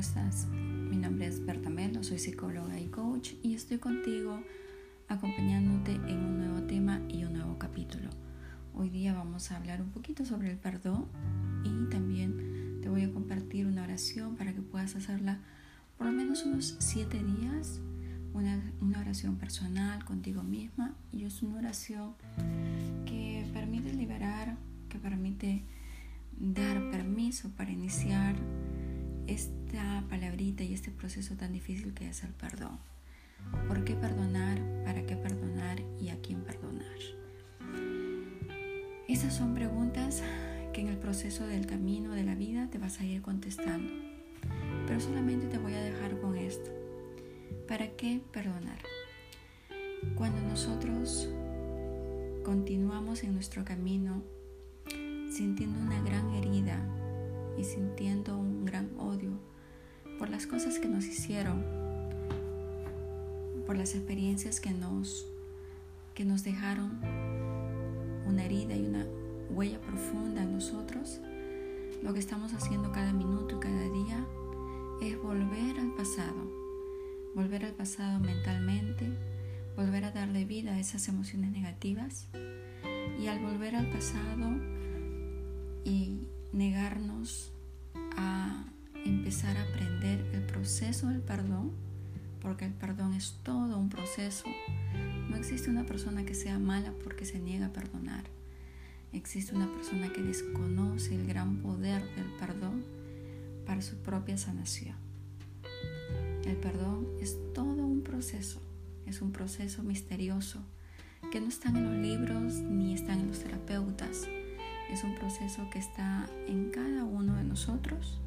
¿cómo 0.00 0.08
estás? 0.08 0.46
Mi 0.48 0.96
nombre 0.96 1.26
es 1.26 1.44
Berta 1.44 1.68
Melo, 1.68 2.02
soy 2.02 2.18
psicóloga 2.18 2.80
y 2.80 2.86
coach 2.86 3.32
y 3.42 3.52
estoy 3.52 3.76
contigo 3.76 4.42
acompañándote 5.08 5.92
en 5.92 6.24
un 6.24 6.38
nuevo 6.38 6.62
tema 6.62 7.02
y 7.10 7.24
un 7.24 7.34
nuevo 7.34 7.58
capítulo. 7.58 8.08
Hoy 8.74 8.88
día 8.88 9.12
vamos 9.12 9.52
a 9.52 9.58
hablar 9.58 9.82
un 9.82 9.90
poquito 9.90 10.24
sobre 10.24 10.50
el 10.50 10.56
perdón 10.56 11.04
y 11.64 11.90
también 11.90 12.80
te 12.80 12.88
voy 12.88 13.02
a 13.02 13.12
compartir 13.12 13.66
una 13.66 13.82
oración 13.82 14.36
para 14.36 14.54
que 14.54 14.62
puedas 14.62 14.96
hacerla 14.96 15.40
por 15.98 16.06
lo 16.06 16.14
menos 16.14 16.46
unos 16.46 16.76
siete 16.78 17.22
días, 17.22 17.78
una, 18.32 18.72
una 18.80 19.00
oración 19.00 19.36
personal 19.36 20.02
contigo 20.06 20.42
misma 20.42 20.94
y 21.12 21.24
es 21.24 21.42
una 21.42 21.58
oración 21.58 22.14
que 23.04 23.46
permite 23.52 23.92
liberar, 23.92 24.56
que 24.88 24.98
permite 24.98 25.62
dar 26.38 26.90
permiso 26.90 27.50
para 27.50 27.70
iniciar 27.70 28.34
esta 29.30 30.04
palabrita 30.08 30.64
y 30.64 30.74
este 30.74 30.90
proceso 30.90 31.36
tan 31.36 31.52
difícil 31.52 31.94
que 31.94 32.08
es 32.08 32.24
el 32.24 32.30
perdón. 32.30 32.78
¿Por 33.68 33.84
qué 33.84 33.94
perdonar? 33.94 34.58
¿Para 34.84 35.06
qué 35.06 35.16
perdonar? 35.16 35.80
¿Y 36.00 36.08
a 36.08 36.20
quién 36.20 36.42
perdonar? 36.42 36.98
Esas 39.08 39.34
son 39.34 39.54
preguntas 39.54 40.22
que 40.72 40.80
en 40.80 40.88
el 40.88 40.96
proceso 40.96 41.46
del 41.46 41.66
camino 41.66 42.12
de 42.12 42.24
la 42.24 42.34
vida 42.34 42.68
te 42.70 42.78
vas 42.78 43.00
a 43.00 43.04
ir 43.04 43.22
contestando. 43.22 43.92
Pero 44.86 45.00
solamente 45.00 45.46
te 45.46 45.58
voy 45.58 45.74
a 45.74 45.82
dejar 45.82 46.20
con 46.20 46.36
esto. 46.36 46.70
¿Para 47.68 47.88
qué 47.96 48.20
perdonar? 48.32 48.82
Cuando 50.16 50.40
nosotros 50.42 51.28
continuamos 52.44 53.22
en 53.22 53.34
nuestro 53.34 53.64
camino 53.64 54.22
sintiendo 55.30 55.78
una 55.78 56.00
gran 56.02 56.30
herida 56.30 56.80
y 57.58 57.64
sintiendo 57.64 58.36
un 58.36 58.64
gran 58.64 58.90
odio 58.98 59.38
por 60.18 60.28
las 60.28 60.46
cosas 60.46 60.78
que 60.78 60.88
nos 60.88 61.06
hicieron, 61.06 61.64
por 63.66 63.76
las 63.76 63.94
experiencias 63.94 64.60
que 64.60 64.70
nos, 64.70 65.26
que 66.14 66.24
nos 66.24 66.44
dejaron 66.44 66.98
una 68.26 68.44
herida 68.44 68.74
y 68.76 68.86
una 68.86 69.06
huella 69.50 69.80
profunda 69.80 70.42
en 70.42 70.52
nosotros, 70.52 71.20
lo 72.02 72.12
que 72.12 72.20
estamos 72.20 72.52
haciendo 72.54 72.92
cada 72.92 73.12
minuto 73.12 73.56
y 73.56 73.60
cada 73.60 73.88
día 73.90 74.26
es 75.02 75.20
volver 75.22 75.78
al 75.78 75.94
pasado, 75.94 76.50
volver 77.34 77.64
al 77.64 77.72
pasado 77.72 78.20
mentalmente, 78.20 79.06
volver 79.76 80.04
a 80.04 80.10
darle 80.10 80.44
vida 80.44 80.74
a 80.74 80.80
esas 80.80 81.08
emociones 81.08 81.52
negativas. 81.52 82.28
Y 83.18 83.26
al 83.26 83.38
volver 83.40 83.76
al 83.76 83.90
pasado 83.90 84.48
y 85.84 86.29
negarnos 86.52 87.52
a 88.16 88.64
empezar 89.04 89.56
a 89.56 89.62
aprender 89.62 90.24
el 90.32 90.42
proceso 90.42 91.08
del 91.08 91.20
perdón, 91.20 91.72
porque 92.40 92.64
el 92.64 92.72
perdón 92.72 93.14
es 93.14 93.38
todo 93.42 93.78
un 93.78 93.88
proceso. 93.88 94.44
No 95.28 95.36
existe 95.36 95.70
una 95.70 95.84
persona 95.84 96.24
que 96.24 96.34
sea 96.34 96.58
mala 96.58 96.92
porque 97.04 97.24
se 97.24 97.38
niega 97.38 97.66
a 97.66 97.72
perdonar. 97.72 98.24
Existe 99.12 99.54
una 99.54 99.72
persona 99.72 100.12
que 100.12 100.22
desconoce 100.22 101.14
el 101.14 101.26
gran 101.26 101.58
poder 101.58 102.02
del 102.14 102.30
perdón 102.38 102.84
para 103.66 103.82
su 103.82 103.96
propia 103.96 104.38
sanación. 104.38 104.96
El 106.44 106.56
perdón 106.56 107.06
es 107.20 107.36
todo 107.54 107.84
un 107.84 108.02
proceso, 108.02 108.60
es 109.06 109.20
un 109.20 109.32
proceso 109.32 109.82
misterioso 109.82 110.64
que 111.30 111.40
no 111.40 111.48
está 111.48 111.68
en 111.68 111.84
los 111.84 111.94
libros 111.94 112.54
ni 112.54 112.94
están 112.94 113.20
en 113.20 113.28
los 113.28 113.40
terapeutas 113.40 114.26
es 114.92 115.04
un 115.04 115.14
proceso 115.14 115.68
que 115.70 115.78
está 115.78 116.28
en 116.48 116.70
cada 116.70 117.04
uno 117.04 117.36
de 117.36 117.44
nosotros 117.44 118.18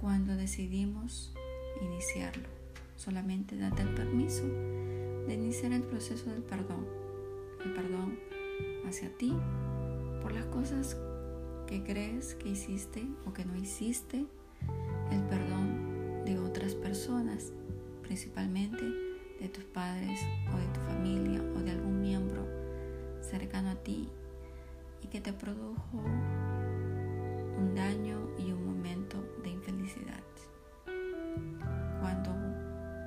cuando 0.00 0.36
decidimos 0.36 1.32
iniciarlo. 1.80 2.48
Solamente 2.96 3.56
date 3.56 3.82
el 3.82 3.94
permiso 3.94 4.44
de 4.44 5.34
iniciar 5.34 5.72
el 5.72 5.82
proceso 5.82 6.30
del 6.30 6.42
perdón. 6.42 6.86
El 7.64 7.74
perdón 7.74 8.18
hacia 8.88 9.08
ti 9.16 9.36
por 10.20 10.32
las 10.32 10.46
cosas 10.46 10.96
que 11.66 11.84
crees 11.84 12.34
que 12.34 12.48
hiciste 12.48 13.06
o 13.24 13.32
que 13.32 13.44
no 13.44 13.56
hiciste. 13.56 14.26
El 15.12 15.22
perdón 15.24 16.24
de 16.24 16.38
otras 16.40 16.74
personas, 16.74 17.52
principalmente 18.02 18.82
de 19.40 19.48
tus 19.48 19.64
padres 19.64 20.20
o 20.52 20.58
de 20.58 20.66
tu 20.66 20.80
familia 20.80 21.40
o 21.56 21.60
de 21.60 21.70
algún 21.70 22.00
miembro 22.00 22.44
cercano 23.22 23.70
a 23.70 23.76
ti 23.76 24.08
que 25.10 25.20
te 25.20 25.32
produjo 25.32 25.96
un 25.96 27.74
daño 27.74 28.30
y 28.38 28.52
un 28.52 28.66
momento 28.66 29.16
de 29.42 29.50
infelicidad. 29.50 30.22
Cuando 32.00 32.34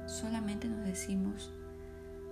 solamente 0.07 0.67
nos 0.67 0.85
decimos 0.85 1.51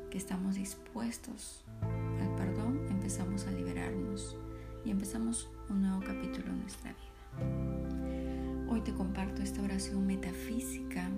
que 0.10 0.18
estamos 0.18 0.56
dispuestos 0.56 1.64
al 1.82 2.36
perdón, 2.36 2.88
empezamos 2.90 3.46
a 3.48 3.52
liberarnos 3.52 4.36
y 4.84 4.92
empezamos 4.92 5.50
un 5.70 5.82
nuevo 5.82 6.02
capítulo 6.02 6.48
en 6.48 6.62
nuestra 6.62 6.92
vida. 6.92 7.10
Hoy 8.70 8.82
te 8.82 8.94
comparto 8.94 9.42
esta 9.42 9.62
oración 9.62 10.06
metafísica 10.06 11.10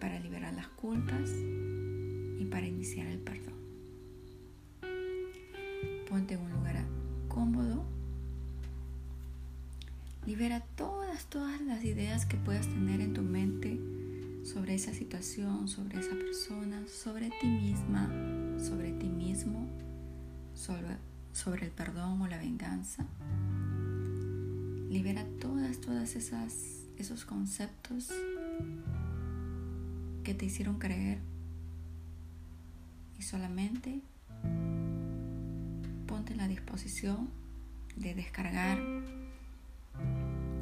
para 0.00 0.18
liberar 0.20 0.54
las 0.54 0.68
culpas 0.68 1.30
y 2.38 2.44
para 2.44 2.66
iniciar 2.66 3.06
el 3.08 3.18
perdón. 3.18 3.54
Ponte 6.08 6.34
en 6.34 6.40
un 6.40 6.52
lugar 6.52 6.65
Libera 10.36 10.60
todas, 10.76 11.24
todas 11.30 11.62
las 11.62 11.82
ideas 11.82 12.26
que 12.26 12.36
puedas 12.36 12.66
tener 12.66 13.00
en 13.00 13.14
tu 13.14 13.22
mente 13.22 13.80
sobre 14.44 14.74
esa 14.74 14.92
situación, 14.92 15.66
sobre 15.66 15.98
esa 15.98 16.14
persona, 16.14 16.86
sobre 16.88 17.30
ti 17.40 17.46
misma, 17.46 18.06
sobre 18.58 18.92
ti 18.92 19.08
mismo, 19.08 19.66
sobre, 20.52 21.64
el 21.64 21.70
perdón 21.70 22.20
o 22.20 22.26
la 22.26 22.36
venganza. 22.36 23.06
Libera 24.90 25.24
todas, 25.40 25.80
todas 25.80 26.16
esas, 26.16 26.82
esos 26.98 27.24
conceptos 27.24 28.12
que 30.22 30.34
te 30.34 30.44
hicieron 30.44 30.78
creer 30.78 31.18
y 33.18 33.22
solamente 33.22 34.02
en 36.30 36.36
la 36.36 36.48
disposición 36.48 37.30
de 37.96 38.14
descargar 38.14 38.78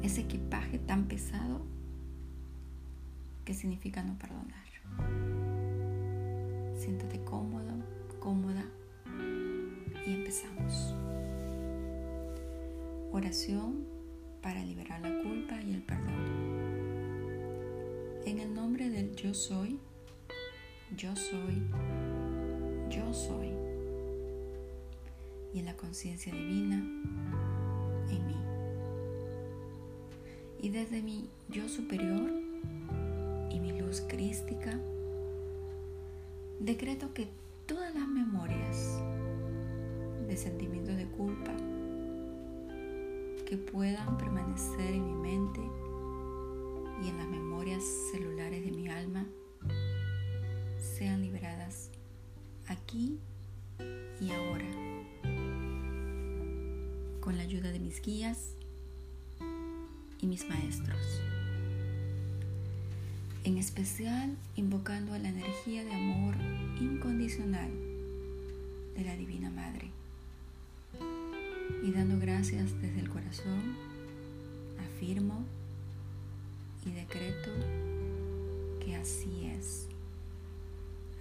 ese 0.05 0.21
equipaje 0.21 0.77
tan 0.77 1.07
pesado 1.07 1.65
que 3.43 3.55
significa 3.55 4.03
no 4.03 4.17
perdonar. 4.19 4.65
Siéntate 6.77 7.23
cómodo, 7.23 7.73
cómoda 8.19 8.63
y 10.05 10.13
empezamos. 10.13 10.93
Oración 13.11 13.83
para 14.41 14.63
liberar 14.63 15.01
la 15.01 15.23
culpa 15.23 15.59
y 15.61 15.73
el 15.73 15.81
perdón. 15.81 16.25
En 18.25 18.39
el 18.39 18.53
nombre 18.53 18.89
del 18.89 19.15
yo 19.15 19.33
soy, 19.33 19.79
yo 20.95 21.15
soy, 21.15 21.63
yo 22.89 23.11
soy 23.11 23.49
y 25.53 25.59
en 25.59 25.65
la 25.65 25.75
conciencia 25.75 26.31
divina 26.31 26.75
en 26.75 28.27
mí. 28.27 28.54
Y 30.65 30.69
desde 30.69 31.03
mi 31.03 31.29
yo 31.47 31.69
superior 31.69 32.27
y 33.51 33.59
mi 33.59 33.79
luz 33.79 34.01
crística, 34.09 34.75
decreto 36.59 37.13
que 37.13 37.27
todas 37.67 37.93
las 37.93 38.07
memorias 38.07 38.99
de 40.27 40.35
sentimiento 40.35 40.91
de 40.91 41.05
culpa 41.05 41.51
que 43.45 43.57
puedan 43.57 44.17
permanecer 44.17 44.95
en 44.95 45.05
mi 45.05 45.13
mente 45.13 45.61
y 47.03 47.09
en 47.09 47.17
las 47.19 47.27
memorias 47.27 47.83
celulares 48.11 48.65
de 48.65 48.71
mi 48.71 48.87
alma 48.87 49.27
sean 50.79 51.21
liberadas 51.21 51.91
aquí 52.65 53.19
y 54.19 54.31
ahora. 54.31 54.65
Con 57.19 57.37
la 57.37 57.43
ayuda 57.43 57.71
de 57.71 57.79
mis 57.79 58.01
guías 58.01 58.55
mis 60.25 60.47
maestros. 60.47 61.21
En 63.43 63.57
especial 63.57 64.35
invocando 64.55 65.13
a 65.13 65.19
la 65.19 65.29
energía 65.29 65.83
de 65.83 65.93
amor 65.93 66.35
incondicional 66.79 67.69
de 68.95 69.03
la 69.03 69.15
Divina 69.15 69.49
Madre. 69.49 69.91
Y 71.83 71.91
dando 71.91 72.19
gracias 72.19 72.79
desde 72.81 72.99
el 72.99 73.09
corazón, 73.09 73.75
afirmo 74.95 75.43
y 76.85 76.91
decreto 76.91 77.51
que 78.83 78.95
así 78.95 79.51
es. 79.57 79.87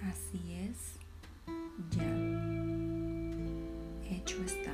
Así 0.02 0.40
es 0.52 0.98
ya. 1.90 2.04
Hecho 4.10 4.42
está. 4.44 4.72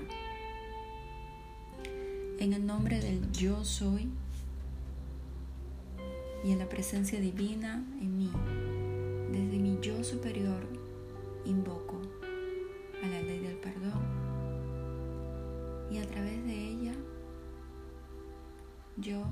En 2.41 2.55
el 2.55 2.67
nombre 2.67 2.99
del 3.01 3.31
yo 3.33 3.63
soy, 3.67 4.09
y 6.43 6.53
en 6.53 6.59
la 6.59 6.67
presencia 6.71 7.21
divina 7.21 7.85
en 8.01 8.17
mí, 8.17 8.31
desde 9.31 9.59
mi 9.59 9.79
yo 9.83 10.03
superior, 10.03 10.63
invoco 11.45 12.01
a 13.05 13.07
la 13.07 13.21
ley 13.21 13.41
del 13.41 13.57
perdón 13.57 14.01
y 15.91 15.99
a 15.99 16.07
través 16.07 16.43
de 16.47 16.69
ella 16.69 16.95
yo 18.97 19.23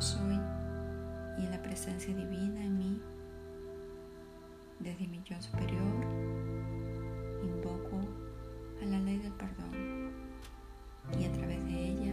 soy 0.00 0.40
y 1.38 1.44
en 1.44 1.50
la 1.50 1.62
presencia 1.62 2.14
divina 2.14 2.64
en 2.64 2.78
mí, 2.78 3.00
desde 4.78 5.06
mi 5.06 5.20
yo 5.24 5.40
superior, 5.42 6.04
invoco 7.42 8.00
a 8.80 8.86
la 8.86 8.98
ley 8.98 9.18
del 9.18 9.32
perdón 9.32 10.10
y 11.18 11.24
a 11.24 11.32
través 11.32 11.62
de 11.66 11.88
ella 11.88 12.12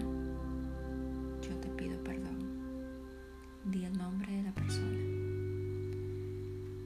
yo 1.41 1.55
te 1.61 1.69
pido 1.69 1.97
perdón. 2.03 2.37
Di 3.65 3.85
el 3.85 3.97
nombre 3.97 4.33
de 4.33 4.43
la 4.43 4.51
persona. 4.51 4.97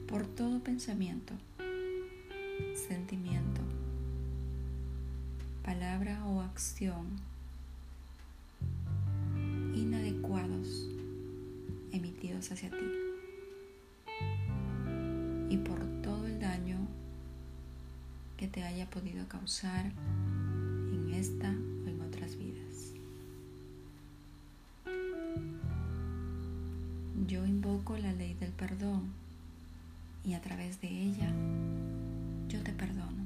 Por 0.06 0.26
todo 0.26 0.60
pensamiento, 0.60 1.34
sentimiento, 2.88 3.60
palabra 5.64 6.24
o 6.26 6.42
acción 6.42 7.06
inadecuados 9.74 10.91
emitidos 11.92 12.50
hacia 12.50 12.70
ti 12.70 12.86
y 15.50 15.56
por 15.58 15.78
todo 16.02 16.26
el 16.26 16.40
daño 16.40 16.78
que 18.36 18.48
te 18.48 18.64
haya 18.64 18.88
podido 18.88 19.28
causar 19.28 19.92
en 20.92 21.12
esta 21.14 21.50
o 21.50 21.88
en 21.88 22.00
otras 22.00 22.36
vidas. 22.36 22.92
Yo 27.26 27.46
invoco 27.46 27.96
la 27.98 28.12
ley 28.12 28.34
del 28.34 28.52
perdón 28.52 29.12
y 30.24 30.34
a 30.34 30.40
través 30.40 30.80
de 30.80 30.88
ella 30.88 31.30
yo 32.48 32.62
te 32.62 32.72
perdono. 32.72 33.21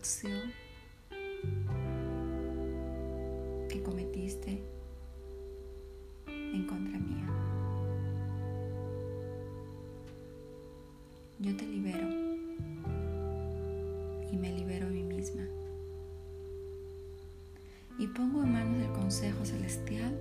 Acción 0.00 0.50
que 3.68 3.82
cometiste 3.82 4.62
en 6.26 6.66
contra 6.66 6.98
mía. 6.98 7.26
Yo 11.38 11.54
te 11.54 11.66
libero 11.66 12.08
y 14.32 14.36
me 14.38 14.52
libero 14.54 14.86
a 14.86 14.88
mí 14.88 15.02
misma. 15.02 15.46
Y 17.98 18.06
pongo 18.06 18.42
en 18.42 18.52
manos 18.52 18.78
del 18.78 18.92
Consejo 18.92 19.44
Celestial 19.44 20.18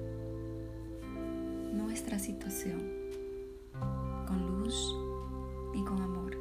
nuestra 1.72 2.20
situación 2.20 2.82
con 4.28 4.46
luz 4.46 4.94
y 5.74 5.82
con 5.86 6.02
amor. 6.02 6.38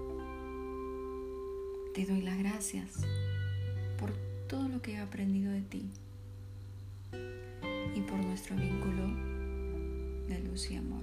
Te 1.94 2.04
doy 2.04 2.22
las 2.22 2.36
gracias 2.38 3.04
todo 4.48 4.66
lo 4.66 4.80
que 4.80 4.94
he 4.94 4.98
aprendido 4.98 5.52
de 5.52 5.60
ti 5.60 5.90
y 7.94 8.00
por 8.00 8.18
nuestro 8.18 8.56
vínculo 8.56 9.06
de 10.26 10.40
luz 10.40 10.70
y 10.70 10.76
amor. 10.76 11.02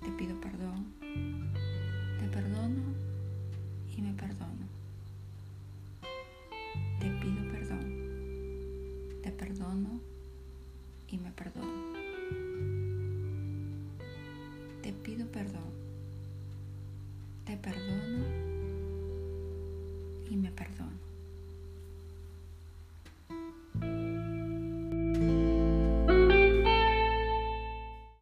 Te 0.00 0.10
pido 0.12 0.40
perdón, 0.40 0.86
te 1.00 2.28
perdono 2.28 2.82
y 3.94 4.00
me 4.00 4.14
perdono. 4.14 4.66
Te 6.98 7.10
pido 7.20 7.52
perdón, 7.52 9.22
te 9.22 9.30
perdono 9.32 10.00
y 11.10 11.18
me 11.18 11.30
perdono. 11.30 11.92
Te 14.82 14.92
pido 14.94 15.26
perdón, 15.26 15.72
te 17.44 17.56
perdono 17.58 18.24
y 20.30 20.36
me 20.36 20.50
perdono. 20.52 21.05